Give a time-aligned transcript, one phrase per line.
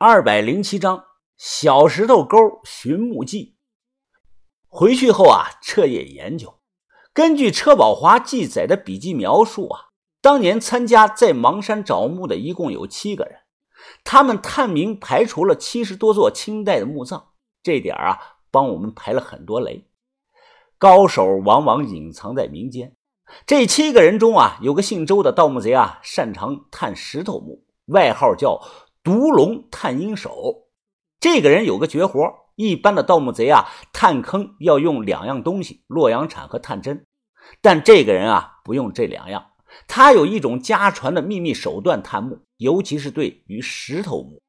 [0.00, 3.56] 二百零七章小石头沟寻墓记。
[4.68, 6.60] 回去后啊，彻夜研究。
[7.12, 9.86] 根据车宝华记载的笔记描述啊，
[10.20, 13.40] 当年参加在邙山找墓的一共有七个人，
[14.04, 17.30] 他们探明排除了七十多座清代的墓葬，
[17.60, 19.84] 这点啊，帮我们排了很多雷。
[20.78, 22.94] 高手往往隐藏在民间。
[23.44, 28.62] 这七个人中啊，有个姓周的盗墓贼啊，擅长探石头墓，外号叫。
[29.02, 30.68] 独龙探阴手，
[31.20, 32.20] 这个人有个绝活。
[32.56, 37.06] 一般的盗墓贼啊，探坑要用两样东西：洛阳铲和探针。
[37.62, 39.52] 但这个人啊，不用这两样，
[39.86, 44.42] 他有一种家传的秘密手段探墓，尤其是对于石头墓。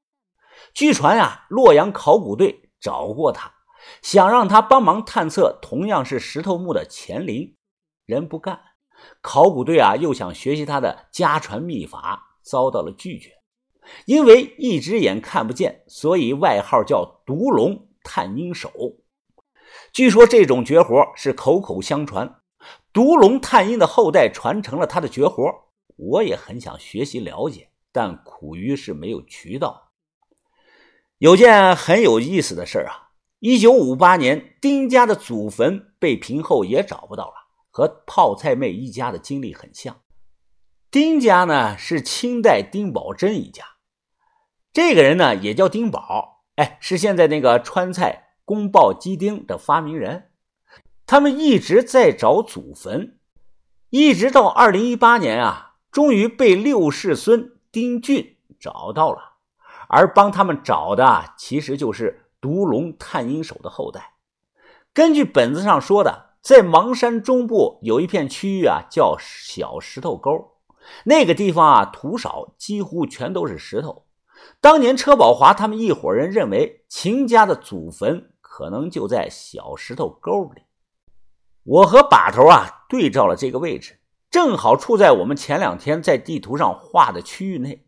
[0.74, 3.54] 据传呀，洛阳考古队找过他，
[4.02, 7.56] 想让他帮忙探测同样是石头墓的乾陵，
[8.06, 8.60] 人不干。
[9.22, 13.39] 考古队啊，又想学习他的家传秘法，遭到了拒绝。
[14.06, 18.72] 因为一只眼看不见，所以外号叫“独龙探阴手”。
[19.94, 22.42] 据说这种绝活是口口相传，
[22.94, 25.44] 独龙探阴的后代传承了他的绝活。
[25.96, 29.92] 我也很想学习了解，但苦于是没有渠道。
[31.18, 37.34] 有件很有意思的事啊，一九五八年，丁家的祖坟被平后也找不到了，
[37.70, 40.02] 和泡菜妹一家的经历很像。
[40.90, 43.66] 丁家呢是清代丁宝桢一家。
[44.72, 50.30] 这个人呢，也叫丁宝，哎，是现在那个川菜宫爆鸡丁的发明人。
[51.08, 53.18] 他们一直在找祖坟，
[53.90, 59.38] 一直到二零一八年啊，终于被六世孙丁俊找到了。
[59.88, 64.14] 而帮他们找的，其实就是独龙探阴手的后代。
[64.94, 70.60] 根据本子上说的，在邙山中部有一片区域啊，叫小石头沟，
[71.06, 74.06] 那个地方啊，土少，几乎全都是石头。
[74.62, 80.64] 当年车宝华他们一伙人认为秦家的祖坟可能就在小石头沟里，
[81.64, 84.00] 我和把头啊对照了这个位置，
[84.30, 87.86] 正好处在我们前两天在地图上画的区域内。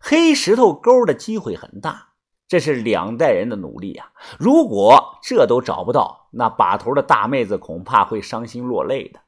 [0.00, 2.12] 黑石头沟的机会很大，
[2.46, 4.12] 这是两代人的努力啊！
[4.38, 9.20] 如果这都找不到，那把头的大妹子恐怕会伤心落泪的。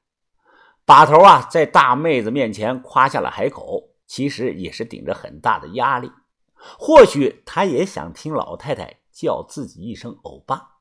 [0.84, 6.12] 把头啊在大妹子面前夸下了海口，其实也是顶着很大的压力。
[6.56, 10.78] 或许他也想听老太太叫自己一声欧巴。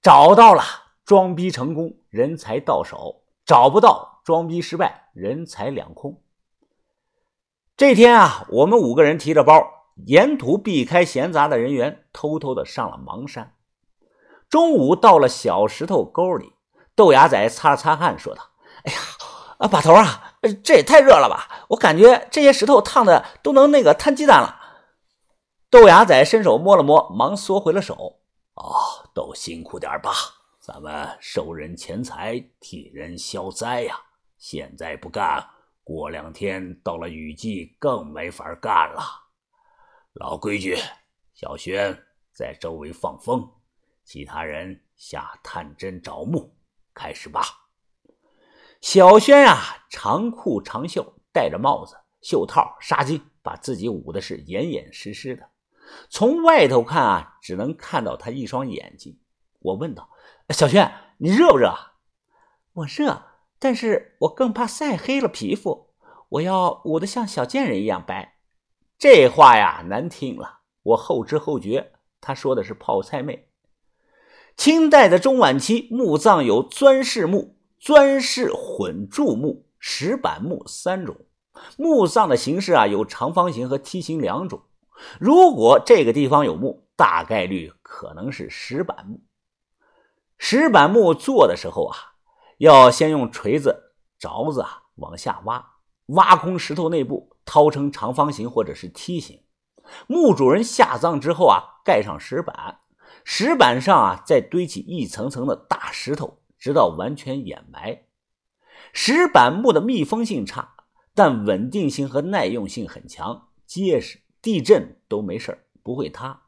[0.00, 0.62] 找到了，
[1.04, 6.22] 装逼成功，人才到手；找不到，装逼失败，人财两空。
[7.76, 9.54] 这天啊，我们五个人提着包，
[10.06, 13.54] 沿途避开闲杂的人员，偷偷的上了芒山。
[14.48, 16.52] 中午到了小石头沟里，
[16.94, 18.42] 豆芽仔擦了擦汗，说道
[18.84, 18.98] ：“哎呀，
[19.58, 20.34] 啊把头啊，
[20.64, 21.48] 这也太热了吧！
[21.72, 24.60] 我感觉这些石头烫的都能那个摊鸡蛋了。”
[25.70, 28.20] 豆芽仔伸手摸了摸，忙缩回了手。
[28.54, 30.12] 哦，都辛苦点吧，
[30.60, 33.98] 咱们收人钱财，替人消灾呀。
[34.36, 35.42] 现在不干，
[35.82, 39.02] 过两天到了雨季，更没法干了。
[40.12, 40.76] 老规矩，
[41.32, 41.98] 小轩
[42.34, 43.50] 在周围放风，
[44.04, 46.54] 其他人下探针找墓，
[46.92, 47.40] 开始吧。
[48.82, 55.48] 小轩呀，长裤长袖，戴着帽子、袖套、纱巾，把自己捂的是严严实实的。
[56.08, 59.18] 从外头看啊，只能看到他一双眼睛。
[59.60, 60.08] 我问道
[60.50, 61.74] ：“小轩，你热不热
[62.74, 63.22] ？”“我热，
[63.58, 65.90] 但是我更怕晒黑了皮肤。
[66.28, 68.36] 我要捂得像小贱人一样白。”
[68.98, 70.60] 这话呀，难听了。
[70.82, 73.48] 我后知后觉，他说的是泡菜妹。
[74.56, 81.16] 清代的中晚期，墓葬有砖室墓、砖室混铸墓、石板墓三种。
[81.76, 84.62] 墓葬的形式啊，有长方形和梯形两种。
[85.18, 89.20] 如果这个地方有墓，大概率可能是石板墓。
[90.38, 91.96] 石板墓做的时候啊，
[92.58, 95.74] 要先用锤子、凿子啊往下挖，
[96.06, 99.42] 挖空石头内部，掏成长方形或者是梯形。
[100.06, 102.78] 墓主人下葬之后啊，盖上石板，
[103.24, 108.06] 石板上啊再堆起一层层的大石头，直到完全掩埋。
[108.92, 110.74] 石板木的密封性差，
[111.14, 114.20] 但稳定性和耐用性很强，结实。
[114.42, 116.42] 地震都没事不会塌。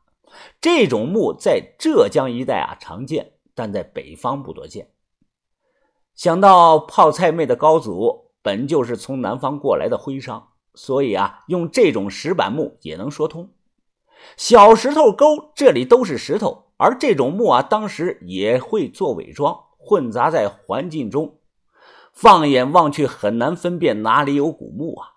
[0.61, 4.89] 这种木在浙江一带啊常见，但在北方不多见。
[6.17, 13.49] 想到泡菜妹的高祖本就是从南方过来的徽商，所以啊，用这种石板木也能说通。
[14.37, 21.39] 小石头沟这里都是石头，而这种木啊，当时也会做伪装，混杂在环境中，
[22.15, 25.09] 放眼望去很难分辨哪里有古墓啊。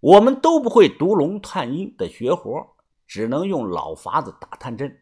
[0.00, 2.66] 我们都不会独龙探阴的绝活，
[3.06, 5.00] 只能用老法子打探针。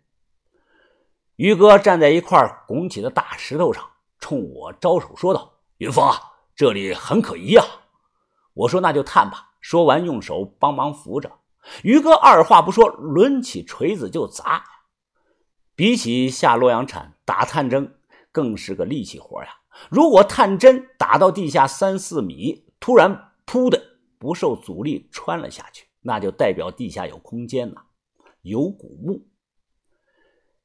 [1.37, 3.89] 于哥站在一块拱起的大石头上，
[4.19, 6.19] 冲我招手说道：“云峰啊，
[6.57, 7.63] 这里很可疑呀。”
[8.55, 11.31] 我说：“那就探吧。”说完，用手帮忙扶着。
[11.85, 14.65] 于哥二话不说，抡起锤子就砸。
[15.77, 18.01] 比起下洛阳铲打探针，
[18.33, 19.51] 更是个力气活呀。
[19.91, 23.83] 如果探针打到地下三四米，突然“噗”的
[24.19, 27.83] 不受阻力穿了下去，那就代表地下有空间了，
[28.43, 29.29] 有古墓。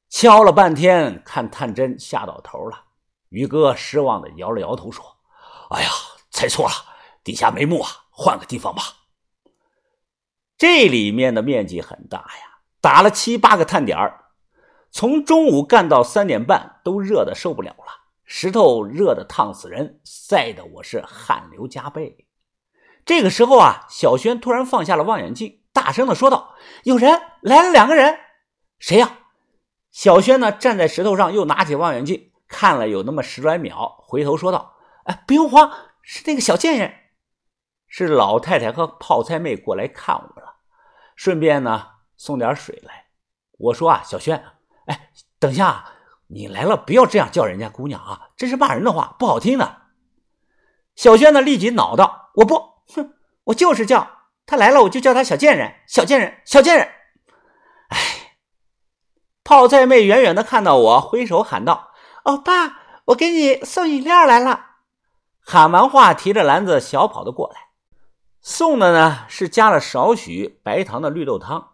[0.10, 2.84] 敲了半天，看探针下到头了。
[3.30, 5.04] 于哥失望的摇了摇头，说
[5.72, 5.90] ：“哎呀，
[6.30, 6.74] 猜错了，
[7.24, 8.84] 底下没墓啊，换个地方吧。”
[10.56, 13.98] 这里面的面积很大呀，打了七八个探点
[14.92, 18.03] 从中午干到三点半，都热的受不了了。
[18.26, 22.26] 石头热的烫死人，晒得我是汗流浃背。
[23.06, 28.18] 这个时候啊，小轩突然放下了望远镜，大声的说道：“有人来了，两个人，
[28.80, 29.20] 谁呀？”
[29.92, 35.72] 小轩呢，站在石头上，又拿起望远镜看了有那么十来秒，回头说道：“哎，不用慌，
[36.02, 36.94] 是那个小贱人，
[37.88, 40.56] 是老太太和泡菜妹过来看我了，
[41.16, 43.08] 顺便呢送点水来。”
[43.60, 44.44] 我说：“啊，小轩，
[44.86, 45.10] 哎，
[45.40, 45.86] 等一下。”
[46.34, 48.30] 你来了，不要这样叫人家姑娘啊！
[48.36, 49.84] 这是骂人的话，不好听的。
[50.96, 52.56] 小轩呢，立即恼道：“我不，
[52.94, 53.14] 哼，
[53.46, 54.08] 我就是叫
[54.46, 56.90] 他来了，我就叫他小贱人，小贱人，小贱人。”
[57.90, 57.98] 哎，
[59.44, 61.92] 泡菜妹远远的看到我，挥手喊道
[62.26, 64.68] ：“哦，爸，我给你送饮料来了。”
[65.46, 67.68] 喊完话，提着篮子小跑的过来，
[68.42, 71.74] 送的呢是加了少许白糖的绿豆汤，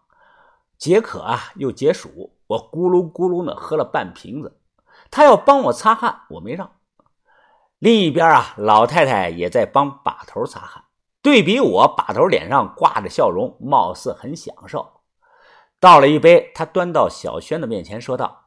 [0.77, 2.35] 解渴啊，又解暑。
[2.49, 4.59] 我咕噜咕噜的喝了半瓶子，
[5.11, 6.71] 他要帮我擦汗，我没让。
[7.77, 10.85] 另一边啊，老太太也在帮把头擦汗，
[11.21, 15.01] 对比我把头脸上挂着笑容，貌似很享受。
[15.79, 18.45] 倒了一杯，他端到小轩的面前，说道：“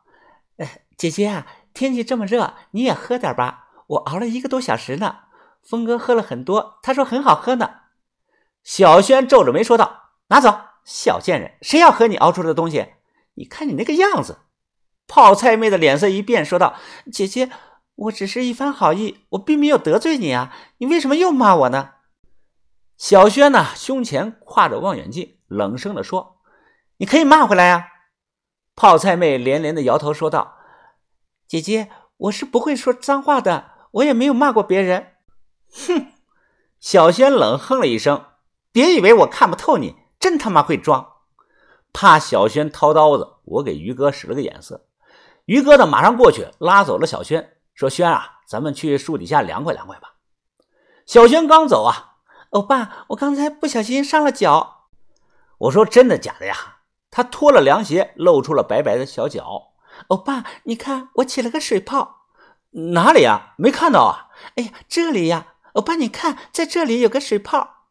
[0.58, 3.68] 哎，姐姐啊，天气这么热，你也喝点吧。
[3.86, 5.18] 我熬了一个多小时呢。
[5.62, 7.70] 峰哥喝了很多，他说很好喝呢。”
[8.64, 10.52] 小轩皱着眉说道：“拿走，
[10.82, 12.94] 小贱人，谁要喝你熬出来的东西？”
[13.34, 14.38] 你看你那个样子，
[15.06, 16.76] 泡菜妹的脸色一变，说道
[17.12, 17.50] ：“姐姐，
[17.94, 21.90] 我只是一番好意，我并没有得罪你啊，你为什么又骂我呢？”
[22.98, 26.40] 小轩呢，胸前挎着望远镜，冷声的说
[26.98, 27.88] ：“你可以骂回来呀。”
[28.76, 30.56] 泡菜妹连连的摇头，说道
[31.48, 35.14] ：“姐姐，我是不会说脏话的，我也没有骂过别人。”
[35.72, 36.12] 哼！
[36.78, 38.26] 小轩冷哼了一声
[38.72, 41.11] ：“别以为我看不透你，真他妈会装。”
[41.92, 44.86] 怕小轩掏刀子，我给于哥使了个眼色，
[45.44, 50.14] 于哥呢马上过去拉走了小轩，说：“轩啊，咱们去树底下凉快凉快吧。”
[51.04, 52.16] 小轩刚走啊，
[52.50, 54.88] 欧巴，我刚才不小心伤了脚。
[55.58, 56.54] 我说：“真的假的呀？”
[57.10, 59.74] 他脱了凉鞋，露出了白白的小脚。
[60.08, 62.22] 欧巴，你看我起了个水泡，
[62.70, 63.54] 哪里呀？
[63.58, 64.28] 没看到啊？
[64.56, 67.88] 哎呀，这里呀，欧巴，你看在这里有个水泡。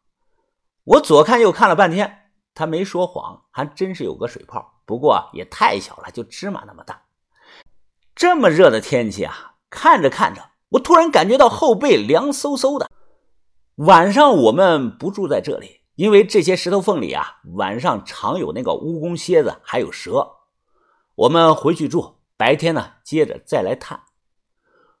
[0.84, 2.21] 我左看右看了半天。
[2.54, 7.02] 他没说谎，还真是有个水泡，不过也太小了，就芝麻那么大。
[8.14, 12.90] 这么热的天气啊，看着看着，我突然感觉到后背凉飕飕的。
[13.76, 20.30] 晚上我们不住在这里，因为这些石头缝里啊，晚上常有那个蜈蚣、蝎子，还有蛇。
[21.14, 24.02] 我们回去住，白天呢接着再来探。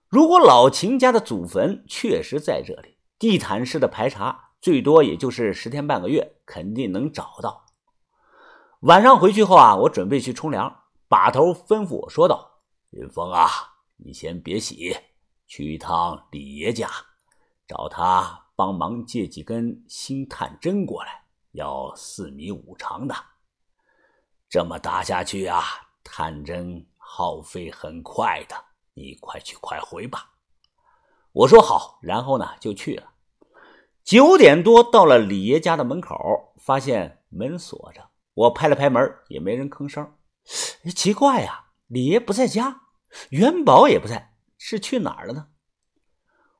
[0.08, 4.41] 如果老秦家的祖坟确实在这里，地毯式的排查。
[4.62, 7.66] 最多也就是十天半个月，肯定能找到。
[8.82, 10.84] 晚上回去后啊，我准备去冲凉。
[11.08, 13.48] 把头吩咐我说道：“云峰啊，
[13.96, 14.96] 你先别洗，
[15.48, 16.88] 去一趟李爷家，
[17.66, 23.14] 找他帮忙借几根新探针过来，要四米五长的。
[24.48, 25.64] 这么打下去啊，
[26.04, 28.54] 探针耗费很快的。
[28.94, 30.30] 你快去快回吧。”
[31.34, 33.11] 我说好，然后呢就去了。
[34.04, 38.10] 九点多到了李爷家的门口，发现门锁着。
[38.34, 40.14] 我拍了拍门，也没人吭声。
[40.94, 42.80] 奇怪呀，李爷不在家，
[43.30, 45.46] 元宝也不在，是去哪儿了呢？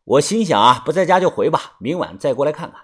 [0.04, 2.80] 我心想啊，不在家就回吧，明晚再过来看看。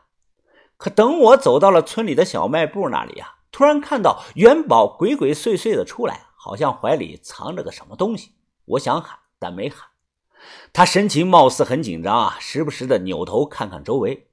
[0.76, 8.32] 可等我走到了村里的小卖部那里啊，突然看到元宝鬼鬼祟祟的出来，好像怀里藏着个什么东西。
[8.64, 9.88] 我想喊，但没喊。
[10.72, 14.27] 他神情貌似很紧张啊，时不时的扭头看看周围。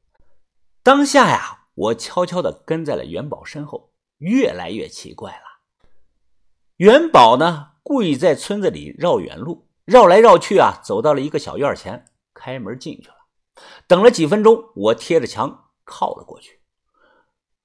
[0.85, 3.89] 当下呀，我悄悄的跟在了元宝身后，
[4.19, 5.63] 越来越奇怪了。
[6.75, 13.15] 元宝呢，故意在村子里绕远路，绕来绕去啊，走到了一个小院前，开门进去了。
[13.87, 16.59] 等了几分钟，我贴着墙靠了过去。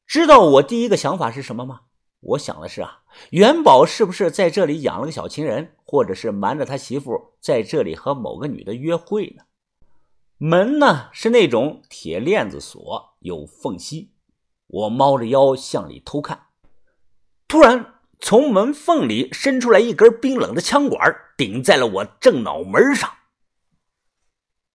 [0.06, 1.82] 知道我第一个想法是什么吗？
[2.20, 9.44] 我想的是啊，元宝是不是在这里养了个小情人，或者是瞒着他媳妇在这里和某个女的约会呢？
[10.38, 14.12] 门呢是那种铁链子锁，有缝隙。
[14.66, 16.46] 我猫着腰向里偷看，
[17.48, 21.00] 突然从门缝里伸出来一根冰冷的枪管，
[21.36, 23.10] 顶在了我正脑门上。